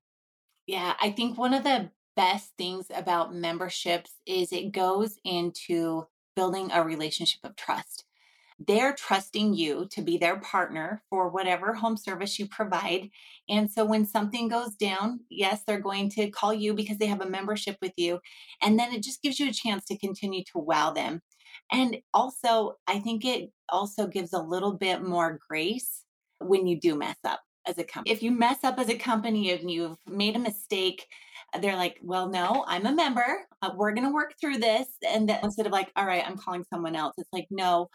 [0.66, 6.70] Yeah, I think one of the best things about memberships is it goes into building
[6.72, 8.04] a relationship of trust.
[8.58, 13.10] They're trusting you to be their partner for whatever home service you provide.
[13.48, 17.20] And so when something goes down, yes, they're going to call you because they have
[17.20, 18.20] a membership with you.
[18.62, 21.20] And then it just gives you a chance to continue to wow them.
[21.70, 26.04] And also, I think it also gives a little bit more grace
[26.38, 28.14] when you do mess up as a company.
[28.14, 31.06] If you mess up as a company and you've made a mistake,
[31.60, 33.46] they're like, well, no, I'm a member.
[33.62, 34.86] Uh, we're going to work through this.
[35.08, 37.88] And then instead of like, all right, I'm calling someone else, it's like, no,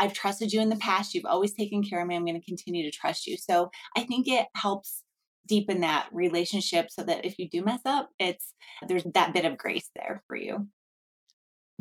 [0.00, 1.14] I've trusted you in the past.
[1.14, 2.16] You've always taken care of me.
[2.16, 3.36] I'm going to continue to trust you.
[3.36, 5.04] So I think it helps
[5.46, 8.54] deepen that relationship so that if you do mess up, it's
[8.88, 10.66] there's that bit of grace there for you.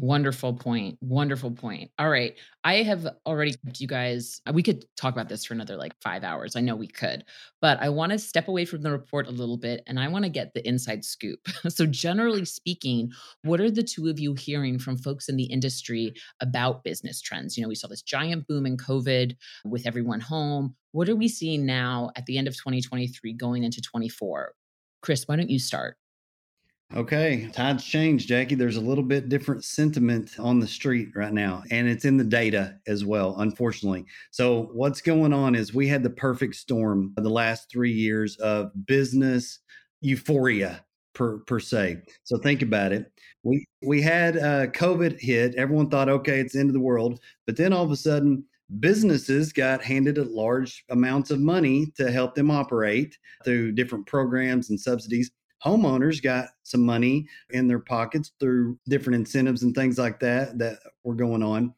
[0.02, 0.98] Wonderful point.
[1.02, 1.92] Wonderful point.
[2.00, 2.38] All right.
[2.64, 5.92] I have already kept you guys, uh, we could talk about this for another like
[6.02, 6.56] five hours.
[6.56, 7.26] I know we could,
[7.62, 10.24] but I want to step away from the report a little bit and I want
[10.24, 11.42] to get the inside scoop.
[11.68, 13.12] so, generally speaking,
[13.44, 17.58] what are the two of you hearing from folks in the industry about business trends?
[17.58, 19.36] You know, we saw this giant boom in COVID
[19.66, 20.76] with everyone home.
[20.94, 24.54] What are we seeing now at the end of 2023 going into 24?
[25.02, 25.98] Chris, why don't you start?
[26.96, 28.56] Okay, tides change, Jackie.
[28.56, 32.24] There's a little bit different sentiment on the street right now, and it's in the
[32.24, 34.06] data as well, unfortunately.
[34.32, 38.72] So, what's going on is we had the perfect storm the last three years of
[38.88, 39.60] business
[40.02, 40.84] euphoria
[41.14, 41.98] per per se.
[42.24, 43.12] So think about it.
[43.44, 45.56] We we had uh, COVID hit.
[45.56, 47.20] Everyone thought, okay, it's the end of the world.
[47.46, 48.44] But then all of a sudden,
[48.80, 54.70] businesses got handed a large amounts of money to help them operate through different programs
[54.70, 55.30] and subsidies
[55.64, 60.80] homeowners got some money in their pockets through different incentives and things like that that
[61.04, 61.74] were going on.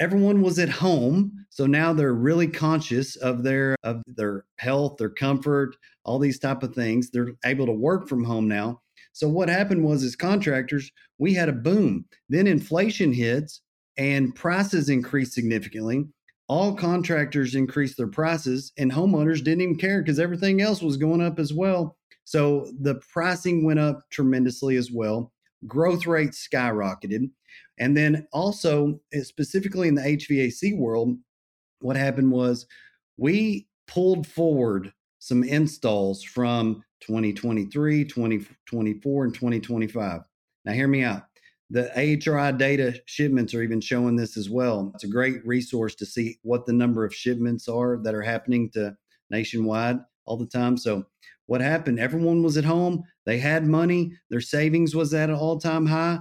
[0.00, 5.10] Everyone was at home so now they're really conscious of their of their health their
[5.10, 7.10] comfort all these type of things.
[7.10, 8.80] They're able to work from home now.
[9.12, 12.04] So what happened was as contractors we had a boom.
[12.28, 13.60] Then inflation hits
[13.98, 16.06] and prices increased significantly.
[16.46, 21.20] All contractors increased their prices and homeowners didn't even care because everything else was going
[21.20, 21.97] up as well
[22.28, 25.32] so the pricing went up tremendously as well.
[25.66, 27.30] Growth rates skyrocketed.
[27.78, 31.16] And then also, eh, specifically in the HVAC world,
[31.80, 32.66] what happened was
[33.16, 40.20] we pulled forward some installs from 2023, 2024, and 2025.
[40.66, 41.22] Now, hear me out.
[41.70, 44.92] The AHRI data shipments are even showing this as well.
[44.94, 48.68] It's a great resource to see what the number of shipments are that are happening
[48.72, 48.94] to
[49.30, 50.76] nationwide all the time.
[50.76, 51.04] So
[51.46, 51.98] what happened?
[51.98, 53.02] Everyone was at home.
[53.24, 54.12] They had money.
[54.30, 56.18] Their savings was at an all time high.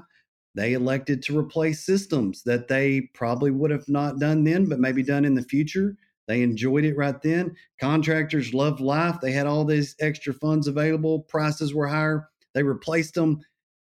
[0.56, 5.04] They elected to replace systems that they probably would have not done then, but maybe
[5.04, 5.96] done in the future.
[6.28, 7.56] They enjoyed it right then.
[7.80, 9.18] Contractors loved life.
[9.22, 11.22] They had all these extra funds available.
[11.22, 12.30] Prices were higher.
[12.54, 13.42] They replaced them.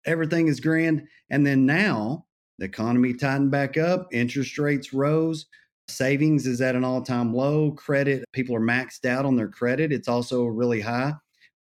[0.06, 1.04] Everything is grand.
[1.30, 2.26] And then now
[2.58, 4.08] the economy tightened back up.
[4.12, 5.46] Interest rates rose.
[5.90, 7.72] Savings is at an all time low.
[7.72, 9.92] Credit, people are maxed out on their credit.
[9.92, 11.14] It's also really high.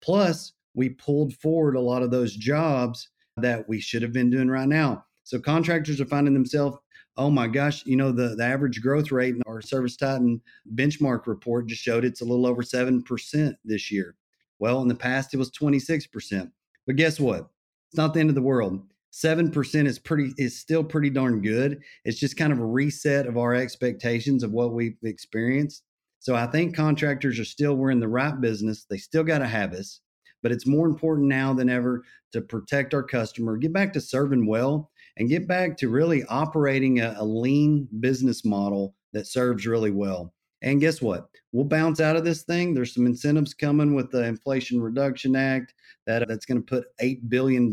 [0.02, 4.50] Plus, we pulled forward a lot of those jobs that we should have been doing
[4.50, 5.06] right now.
[5.24, 6.78] So contractors are finding themselves,
[7.18, 10.42] oh my gosh, you know, the, the average growth rate in our ServiceTitan
[10.76, 14.16] benchmark report just showed it's a little over 7% this year.
[14.60, 16.52] Well, in the past, it was 26%.
[16.86, 17.50] But guess what?
[17.90, 18.82] It's not the end of the world.
[19.14, 21.80] 7% is pretty is still pretty darn good.
[22.04, 25.84] It's just kind of a reset of our expectations of what we've experienced.
[26.20, 28.86] So I think contractors are still we're in the right business.
[28.90, 30.00] They still got to have us,
[30.42, 34.48] but it's more important now than ever to protect our customer, get back to serving
[34.48, 39.92] well, and get back to really operating a, a lean business model that serves really
[39.92, 40.34] well.
[40.64, 41.28] And guess what?
[41.52, 42.74] We'll bounce out of this thing.
[42.74, 45.74] There's some incentives coming with the Inflation Reduction Act
[46.06, 47.72] that uh, that's going to put $8 billion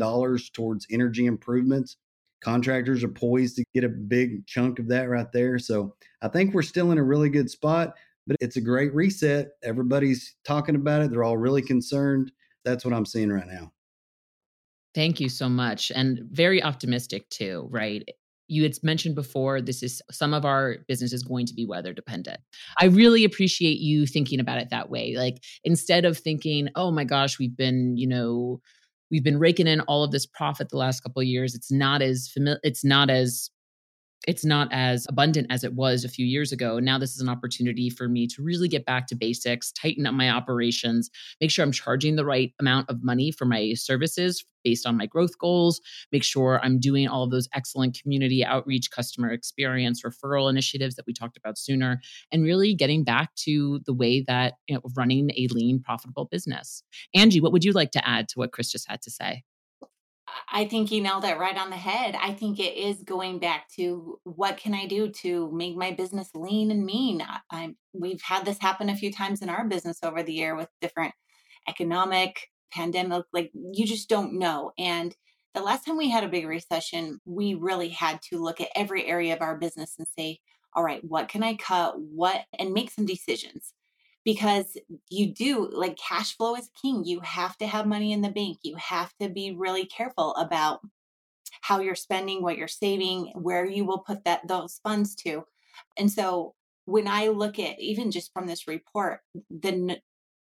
[0.53, 1.97] towards energy improvements.
[2.41, 5.59] Contractors are poised to get a big chunk of that right there.
[5.59, 7.93] So I think we're still in a really good spot,
[8.25, 9.51] but it's a great reset.
[9.63, 11.11] Everybody's talking about it.
[11.11, 12.31] They're all really concerned.
[12.65, 13.71] That's what I'm seeing right now.
[14.93, 15.91] Thank you so much.
[15.93, 18.07] And very optimistic too, right?
[18.51, 21.93] You had mentioned before this is some of our business is going to be weather
[21.93, 22.39] dependent.
[22.79, 27.05] I really appreciate you thinking about it that way like instead of thinking oh my
[27.05, 28.59] gosh we've been you know
[29.09, 32.01] we've been raking in all of this profit the last couple of years it's not
[32.01, 33.49] as familiar it's not as
[34.27, 36.79] it's not as abundant as it was a few years ago.
[36.79, 40.13] Now, this is an opportunity for me to really get back to basics, tighten up
[40.13, 41.09] my operations,
[41.39, 45.07] make sure I'm charging the right amount of money for my services based on my
[45.07, 50.49] growth goals, make sure I'm doing all of those excellent community outreach, customer experience, referral
[50.49, 51.99] initiatives that we talked about sooner,
[52.31, 56.83] and really getting back to the way that you know, running a lean, profitable business.
[57.15, 59.43] Angie, what would you like to add to what Chris just had to say?
[60.51, 62.15] I think he nailed it right on the head.
[62.19, 66.29] I think it is going back to what can I do to make my business
[66.33, 67.23] lean and mean.
[67.51, 70.69] I, we've had this happen a few times in our business over the year with
[70.81, 71.13] different
[71.67, 73.25] economic pandemic.
[73.33, 74.71] Like you just don't know.
[74.77, 75.15] And
[75.53, 79.05] the last time we had a big recession, we really had to look at every
[79.05, 80.39] area of our business and say,
[80.73, 81.95] all right, what can I cut?
[81.99, 83.73] What and make some decisions
[84.23, 84.77] because
[85.09, 87.03] you do like cash flow is king.
[87.03, 88.59] You have to have money in the bank.
[88.63, 90.81] You have to be really careful about
[91.61, 95.43] how you're spending, what you're saving, where you will put that those funds to.
[95.97, 96.55] And so
[96.85, 99.19] when I look at even just from this report,
[99.49, 99.99] the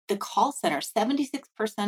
[0.09, 1.43] the call center, 76%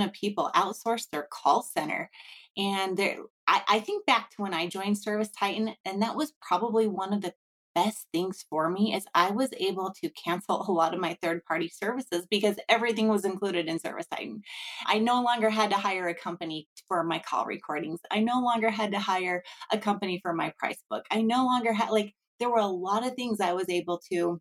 [0.04, 2.10] of people outsource their call center.
[2.56, 2.98] And
[3.46, 7.20] I, I think back to when I joined ServiceTitan, and that was probably one of
[7.20, 7.32] the
[7.78, 11.44] best things for me is I was able to cancel a lot of my third
[11.44, 14.40] party services because everything was included in ServiceTitan.
[14.84, 18.00] I no longer had to hire a company for my call recordings.
[18.10, 21.04] I no longer had to hire a company for my price book.
[21.12, 24.40] I no longer had, like, there were a lot of things I was able to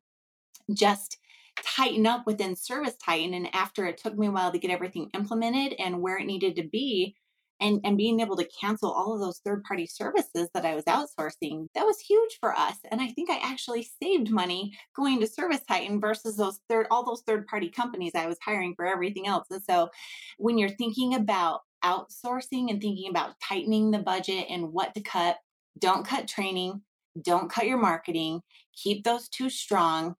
[0.73, 1.17] just
[1.63, 3.35] tighten up within ServiceTitan.
[3.35, 6.55] And after it took me a while to get everything implemented and where it needed
[6.55, 7.15] to be,
[7.59, 10.85] and and being able to cancel all of those third party services that I was
[10.85, 15.27] outsourcing that was huge for us and I think I actually saved money going to
[15.27, 19.47] ServiceTitan versus those third all those third party companies I was hiring for everything else
[19.51, 19.89] and so
[20.37, 25.37] when you're thinking about outsourcing and thinking about tightening the budget and what to cut
[25.79, 26.81] don't cut training
[27.21, 28.41] don't cut your marketing
[28.73, 30.15] keep those two strong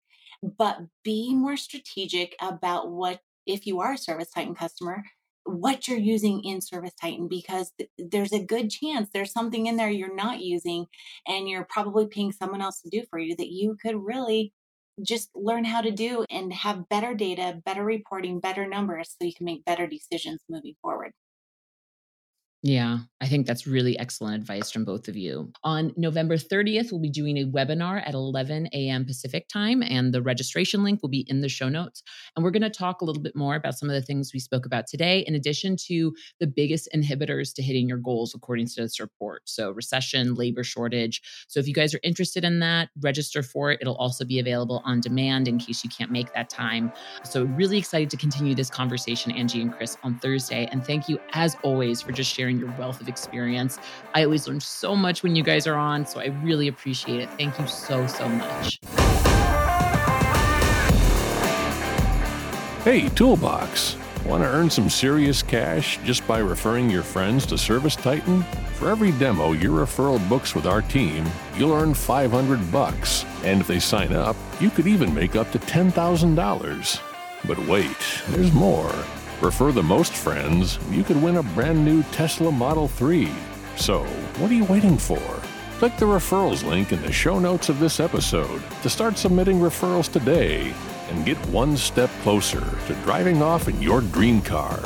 [0.58, 5.04] but be more strategic about what if you are a ServiceTitan customer
[5.48, 9.89] what you're using in ServiceTitan because th- there's a good chance there's something in there
[9.89, 10.86] you're not using
[11.28, 14.54] and you're probably paying someone else to do for you that you could really
[15.04, 19.34] just learn how to do and have better data, better reporting, better numbers so you
[19.34, 21.12] can make better decisions moving forward.
[22.64, 25.51] Yeah, I think that's really excellent advice from both of you.
[25.64, 29.05] On November 30th, we'll be doing a webinar at 11 a.m.
[29.05, 32.01] Pacific time, and the registration link will be in the show notes.
[32.36, 34.39] And we're going to talk a little bit more about some of the things we
[34.39, 38.82] spoke about today, in addition to the biggest inhibitors to hitting your goals according to
[38.82, 39.43] this report.
[39.45, 41.22] So, recession, labor shortage.
[41.47, 43.80] So, if you guys are interested in that, register for it.
[43.82, 46.91] It'll also be available on demand in case you can't make that time.
[47.24, 50.68] So, really excited to continue this conversation, Angie and Chris, on Thursday.
[50.72, 53.78] And thank you, as always, for just sharing your wealth of experience.
[54.14, 57.30] I always learn so much when you guys are on, so I really appreciate it.
[57.38, 58.80] Thank you so, so much.
[62.84, 63.98] Hey, Toolbox.
[64.26, 68.43] Want to earn some serious cash just by referring your friends to ServiceTitan?
[68.76, 71.26] For every demo your referral books with our team,
[71.58, 73.26] you'll earn 500 bucks.
[73.43, 77.02] And if they sign up, you could even make up to $10,000.
[77.45, 77.98] But wait,
[78.30, 78.93] there's more.
[79.42, 83.30] Refer the most friends, you could win a brand new Tesla Model 3.
[83.76, 84.04] So,
[84.40, 85.22] what are you waiting for?
[85.78, 90.12] Click the referrals link in the show notes of this episode to start submitting referrals
[90.12, 90.74] today
[91.12, 94.80] and get one step closer to driving off in your dream car.